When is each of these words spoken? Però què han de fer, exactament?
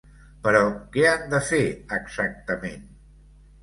Però 0.47 0.61
què 0.95 1.05
han 1.11 1.29
de 1.35 1.43
fer, 1.51 1.63
exactament? 2.01 2.93